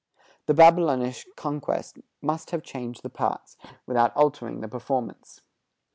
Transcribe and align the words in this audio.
The 0.47 0.55
Babylonish 0.55 1.27
conquest 1.35 1.99
must 2.23 2.49
have 2.49 2.63
changed 2.63 3.03
the 3.03 3.09
parts, 3.11 3.55
without 3.85 4.15
altering 4.17 4.61
the 4.61 4.67
performance. 4.67 5.41